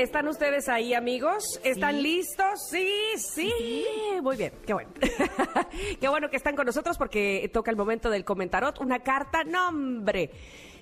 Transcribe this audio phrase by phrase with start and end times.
[0.00, 1.44] ¿Están ustedes ahí, amigos?
[1.62, 2.68] ¿Están listos?
[2.70, 3.84] Sí, sí.
[4.22, 4.90] Muy bien, qué bueno.
[6.00, 8.80] qué bueno que están con nosotros porque toca el momento del comentarot.
[8.80, 10.30] Una carta, nombre.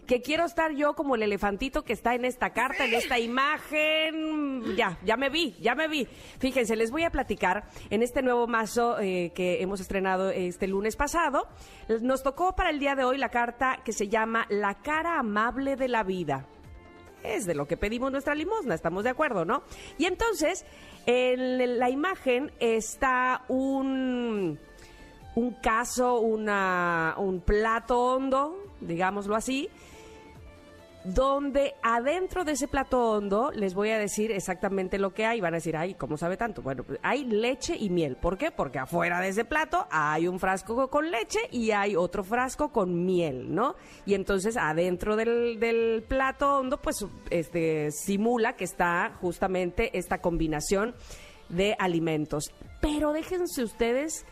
[0.06, 4.76] Que quiero estar yo como el elefantito que está en esta carta, en esta imagen.
[4.76, 6.06] Ya, ya me vi, ya me vi.
[6.38, 10.94] Fíjense, les voy a platicar en este nuevo mazo eh, que hemos estrenado este lunes
[10.94, 11.48] pasado.
[12.02, 15.74] Nos tocó para el día de hoy la carta que se llama La cara amable
[15.74, 16.46] de la vida
[17.22, 19.62] es de lo que pedimos nuestra limosna, estamos de acuerdo, ¿no?
[19.98, 20.64] Y entonces,
[21.06, 24.58] en la imagen está un,
[25.34, 29.68] un caso, una, un plato hondo, digámoslo así,
[31.14, 35.40] donde adentro de ese plato hondo les voy a decir exactamente lo que hay.
[35.40, 36.60] Van a decir, ay, ¿cómo sabe tanto?
[36.62, 38.16] Bueno, hay leche y miel.
[38.16, 38.50] ¿Por qué?
[38.50, 43.06] Porque afuera de ese plato hay un frasco con leche y hay otro frasco con
[43.06, 43.74] miel, ¿no?
[44.04, 50.94] Y entonces adentro del, del plato hondo, pues este, simula que está justamente esta combinación
[51.48, 52.52] de alimentos.
[52.80, 54.26] Pero déjense ustedes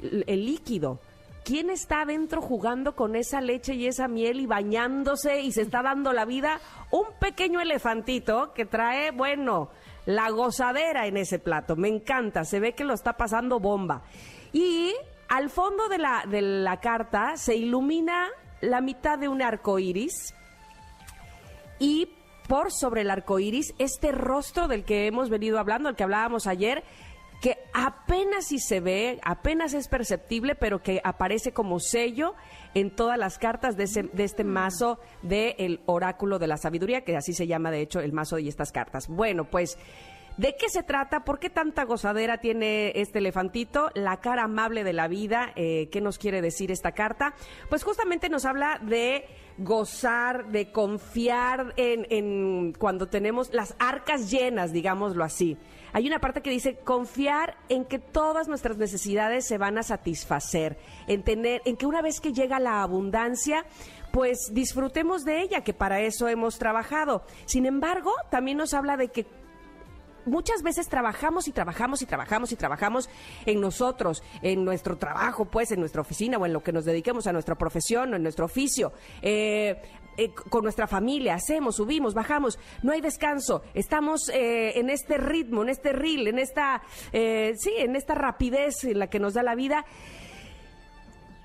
[0.00, 1.00] el líquido
[1.44, 5.82] ¿quién está adentro jugando con esa leche y esa miel y bañándose y se está
[5.82, 6.60] dando la vida?
[6.90, 9.70] Un pequeño elefantito que trae, bueno,
[10.06, 11.76] la gozadera en ese plato.
[11.76, 14.02] Me encanta, se ve que lo está pasando bomba.
[14.52, 14.94] Y
[15.28, 18.28] al fondo de la, de la carta se ilumina
[18.60, 20.34] la mitad de un arco iris
[21.78, 22.08] y
[22.46, 26.48] por sobre el arco iris este rostro del que hemos venido hablando, el que hablábamos
[26.48, 26.82] ayer,
[27.40, 32.34] que apenas si se ve, apenas es perceptible, pero que aparece como sello
[32.74, 33.84] en todas las cartas de,
[34.22, 38.38] este mazo del oráculo de la sabiduría, que así se llama de hecho el mazo
[38.38, 39.08] y estas cartas.
[39.08, 39.78] Bueno, pues...
[40.40, 41.22] ¿De qué se trata?
[41.22, 43.90] ¿Por qué tanta gozadera tiene este elefantito?
[43.92, 45.52] La cara amable de la vida.
[45.54, 47.34] Eh, ¿Qué nos quiere decir esta carta?
[47.68, 49.26] Pues justamente nos habla de
[49.58, 55.58] gozar, de confiar en, en cuando tenemos las arcas llenas, digámoslo así
[55.92, 60.78] hay una parte que dice confiar en que todas nuestras necesidades se van a satisfacer,
[61.06, 63.64] en tener, en que una vez que llega la abundancia,
[64.12, 67.22] pues disfrutemos de ella, que para eso hemos trabajado.
[67.44, 69.26] Sin embargo, también nos habla de que
[70.26, 73.08] muchas veces trabajamos y trabajamos y trabajamos y trabajamos
[73.46, 77.26] en nosotros, en nuestro trabajo, pues, en nuestra oficina o en lo que nos dediquemos
[77.26, 78.92] a nuestra profesión o en nuestro oficio.
[79.22, 79.80] Eh,
[80.16, 85.62] eh, con nuestra familia, hacemos, subimos, bajamos, no hay descanso, estamos eh, en este ritmo,
[85.62, 86.82] en este reel, en esta,
[87.12, 89.86] eh, sí, en esta rapidez en la que nos da la vida.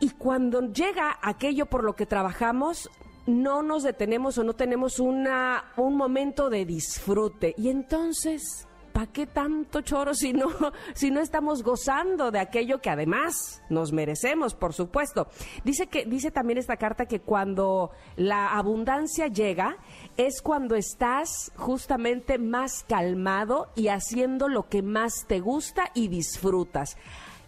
[0.01, 2.89] Y cuando llega aquello por lo que trabajamos,
[3.25, 7.53] no nos detenemos o no tenemos una, un momento de disfrute.
[7.57, 10.47] Y entonces ¿para qué tanto choro si no,
[10.93, 15.27] si no estamos gozando de aquello que además nos merecemos, por supuesto?
[15.65, 19.75] Dice que, dice también esta carta que cuando la abundancia llega,
[20.15, 26.95] es cuando estás justamente más calmado y haciendo lo que más te gusta y disfrutas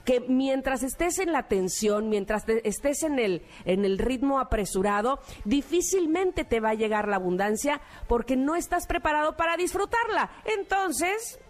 [0.08, 6.46] que mientras estés en la tensión, mientras estés en el, en el ritmo apresurado, difícilmente
[6.46, 10.32] te va a llegar la abundancia porque no estás preparado para disfrutarla.
[10.46, 11.42] Entonces,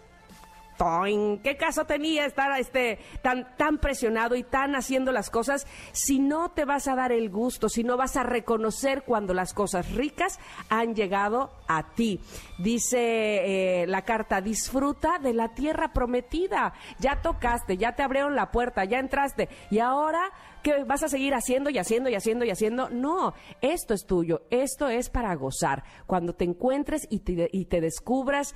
[1.42, 6.64] ¿Qué caso tenía estar este, tan, presionado y tan haciendo las cosas si no te
[6.64, 10.94] vas a dar el gusto, si no vas a reconocer cuando las cosas ricas han
[10.94, 12.20] llegado a ti?
[12.58, 16.72] Dice eh, la carta, disfruta de la tierra prometida.
[17.00, 20.30] Ya tocaste, ya te abrieron la puerta, ya entraste y ahora
[20.62, 22.88] que vas a seguir haciendo y haciendo y haciendo y haciendo.
[22.90, 25.84] No, esto es tuyo, esto es para gozar.
[26.06, 28.54] Cuando te encuentres y te, y te descubras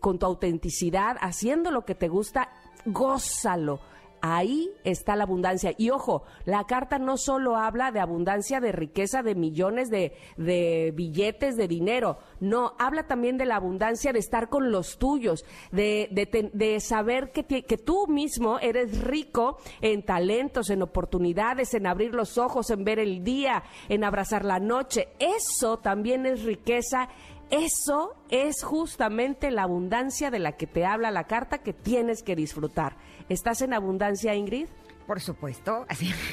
[0.00, 2.50] con tu autenticidad, haciendo lo que te gusta,
[2.84, 3.80] gózalo
[4.26, 5.74] Ahí está la abundancia.
[5.76, 10.14] Y ojo, la carta no solo habla de abundancia de riqueza, de millones de,
[10.96, 12.16] billetes de dinero.
[12.40, 16.08] No, habla también de la abundancia de estar con los tuyos, de,
[16.54, 22.38] de, saber que, que tú mismo eres rico en talentos, en oportunidades, en abrir los
[22.38, 25.08] ojos, en ver el día, en abrazar la noche.
[25.18, 27.10] Eso también es riqueza
[27.50, 32.36] eso es justamente la abundancia de la que te habla la carta que tienes que
[32.36, 32.96] disfrutar.
[33.28, 34.68] ¿Estás en abundancia, Ingrid?
[35.06, 35.86] Por supuesto.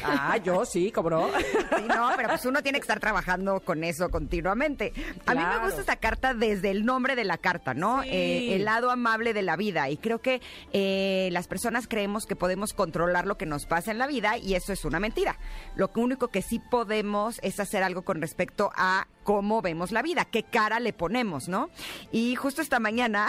[0.03, 1.29] Ah, yo sí, cobró.
[1.71, 4.93] Sí, no, pero pues uno tiene que estar trabajando con eso continuamente.
[5.25, 8.03] A mí me gusta esta carta desde el nombre de la carta, ¿no?
[8.03, 9.89] Eh, el lado amable de la vida.
[9.89, 10.41] Y creo que
[10.73, 14.55] eh, las personas creemos que podemos controlar lo que nos pasa en la vida y
[14.55, 15.37] eso es una mentira.
[15.75, 20.25] Lo único que sí podemos es hacer algo con respecto a cómo vemos la vida,
[20.25, 21.69] qué cara le ponemos, ¿no?
[22.11, 23.27] Y justo esta mañana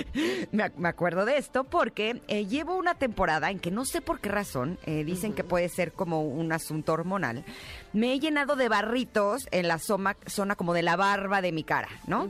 [0.52, 4.28] me, acuerdo de esto porque eh, llevo una temporada en que no sé por qué
[4.28, 7.44] razón eh, dicen que puede ser como un asunto hormonal,
[7.92, 11.64] me he llenado de barritos en la zona, zona como de la barba de mi
[11.64, 12.28] cara, ¿no?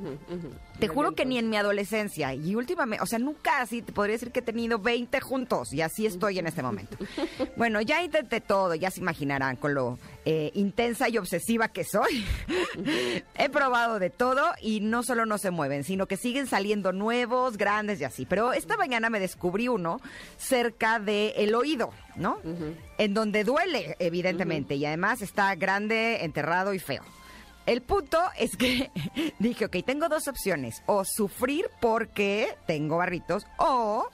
[0.79, 4.15] Te juro que ni en mi adolescencia y últimamente, o sea, nunca así, te podría
[4.15, 6.97] decir que he tenido 20 juntos y así estoy en este momento.
[7.57, 12.25] Bueno, ya intenté todo, ya se imaginarán con lo eh, intensa y obsesiva que soy.
[13.39, 17.57] he probado de todo y no solo no se mueven, sino que siguen saliendo nuevos,
[17.57, 18.27] grandes y así.
[18.27, 20.01] Pero esta mañana me descubrí uno
[20.37, 22.39] cerca del el oído, ¿no?
[22.99, 27.03] En donde duele, evidentemente, y además está grande, enterrado y feo.
[27.67, 28.91] El punto es que
[29.39, 34.09] dije, ok, tengo dos opciones, o sufrir porque tengo barritos, o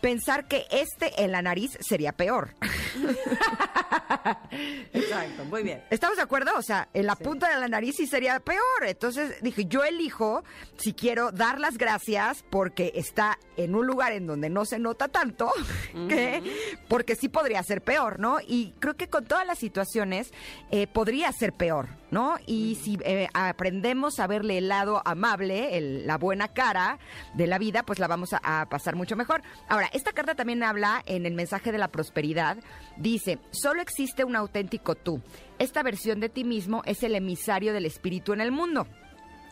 [0.00, 2.50] pensar que este en la nariz sería peor.
[4.92, 5.82] Exacto, muy bien.
[5.90, 6.52] ¿Estamos de acuerdo?
[6.56, 8.60] O sea, en la punta de la nariz sí sería peor.
[8.86, 10.44] Entonces dije, yo elijo
[10.76, 15.08] si quiero dar las gracias porque está en un lugar en donde no se nota
[15.08, 15.50] tanto,
[16.08, 16.42] que
[16.88, 18.38] porque sí podría ser peor, ¿no?
[18.46, 20.32] Y creo que con todas las situaciones
[20.70, 22.36] eh, podría ser peor, ¿no?
[22.46, 27.00] Y si eh, aprendemos a verle el lado amable, la buena cara
[27.34, 29.42] de la vida, pues la vamos a pasar mucho mejor.
[29.68, 32.58] Ahora, esta carta también habla en el mensaje de la prosperidad.
[32.96, 35.20] Dice, solo existe un auténtico tú.
[35.58, 38.86] Esta versión de ti mismo es el emisario del espíritu en el mundo.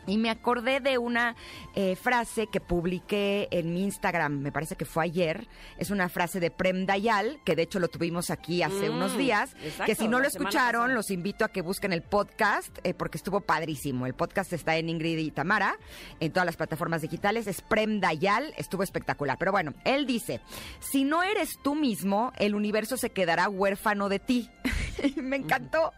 [0.06, 1.36] Y me acordé de una
[1.74, 5.48] eh, frase que publiqué en mi Instagram, me parece que fue ayer.
[5.78, 9.16] Es una frase de Prem Dayal, que de hecho lo tuvimos aquí hace mm, unos
[9.16, 9.54] días.
[9.86, 13.40] que si no lo escucharon, los invito a que busquen el podcast, eh, porque estuvo
[13.40, 14.06] padrísimo.
[14.06, 15.76] El podcast está en Ingrid y Tamara,
[16.20, 17.46] en todas las plataformas digitales.
[17.46, 19.38] Es Prem Dayal, estuvo espectacular.
[19.38, 20.40] Pero bueno, él dice:
[20.80, 24.50] Si no eres tú mismo, el universo se quedará huérfano de ti.
[25.16, 25.92] me encantó.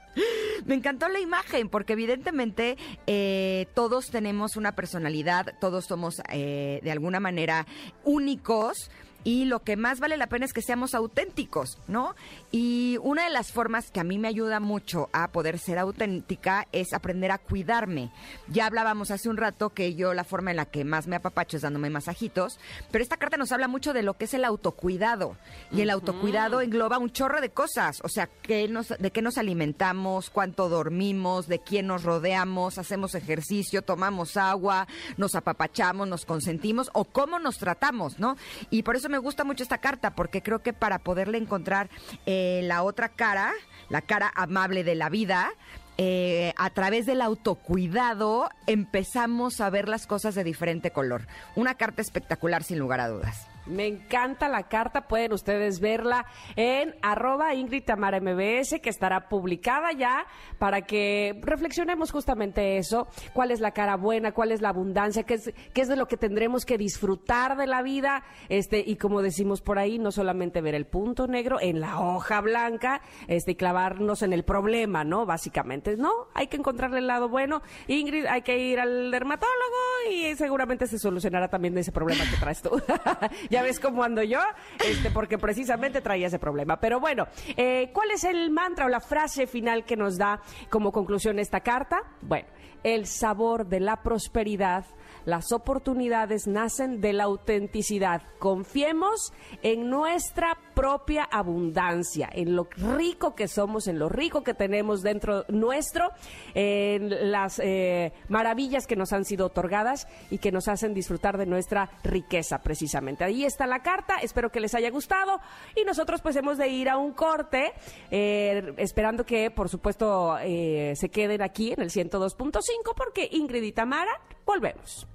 [0.65, 2.77] Me encantó la imagen, porque evidentemente
[3.07, 7.67] eh, todos tenemos una personalidad, todos somos eh, de alguna manera
[8.05, 8.91] únicos
[9.25, 12.15] y lo que más vale la pena es que seamos auténticos, ¿no?
[12.53, 16.69] Y una de las formas que a mí me ayuda mucho a poder ser auténtica
[16.73, 18.13] es aprender a cuidarme.
[18.49, 21.57] Ya hablábamos hace un rato que yo la forma en la que más me apapacho
[21.57, 22.59] es dándome masajitos,
[22.91, 25.37] pero esta carta nos habla mucho de lo que es el autocuidado.
[25.73, 29.39] Y el autocuidado engloba un chorro de cosas, o sea, que nos, de qué nos
[29.39, 34.87] alimentamos, cuánto dormimos, de quién nos rodeamos, hacemos ejercicio, tomamos agua,
[35.17, 38.37] nos apapachamos, nos consentimos o cómo nos tratamos, ¿no?
[38.71, 41.89] Y por eso me gusta mucho esta carta porque creo que para poderle encontrar
[42.27, 43.53] eh, la otra cara,
[43.89, 45.53] la cara amable de la vida,
[45.97, 51.27] eh, a través del autocuidado empezamos a ver las cosas de diferente color.
[51.55, 53.47] Una carta espectacular sin lugar a dudas.
[53.67, 56.27] Me encanta la carta, pueden ustedes verla
[56.57, 60.27] en arroba Ingrid Tamara MBS, que estará publicada ya
[60.59, 65.35] para que reflexionemos justamente eso, cuál es la cara buena, cuál es la abundancia, qué
[65.35, 69.23] es, qué es de lo que tendremos que disfrutar de la vida, este, y como
[69.23, 73.55] decimos por ahí, no solamente ver el punto negro en la hoja blanca, este, y
[73.55, 75.27] clavarnos en el problema, ¿no?
[75.27, 77.63] Básicamente, no, hay que encontrarle el lado bueno.
[77.87, 82.63] Ingrid, hay que ir al dermatólogo y seguramente se solucionará también ese problema que traes
[82.63, 82.71] tú.
[83.51, 84.41] ya ves cómo ando yo,
[84.85, 86.79] este, porque precisamente traía ese problema.
[86.81, 90.41] Pero bueno, eh, ¿cuál es el mantra o la frase final que nos da
[90.71, 91.99] como conclusión esta carta?
[92.23, 92.49] Bueno,
[92.83, 94.85] el sabor de la prosperidad
[95.25, 98.23] las oportunidades nacen de la autenticidad.
[98.39, 99.33] Confiemos
[99.63, 105.45] en nuestra propia abundancia, en lo rico que somos, en lo rico que tenemos dentro
[105.49, 106.11] nuestro,
[106.55, 111.47] en las eh, maravillas que nos han sido otorgadas y que nos hacen disfrutar de
[111.47, 113.25] nuestra riqueza precisamente.
[113.25, 115.41] Ahí está la carta, espero que les haya gustado
[115.77, 117.73] y nosotros pues hemos de ir a un corte,
[118.11, 122.61] eh, esperando que por supuesto eh, se queden aquí en el 102.5
[122.97, 125.07] porque Ingrid y Tamara volvemos.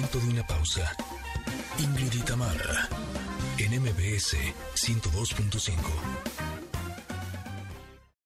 [0.00, 0.96] Momento de una pausa.
[1.78, 2.22] Ingrid y
[3.58, 4.34] en MBS
[4.74, 6.49] 102.5.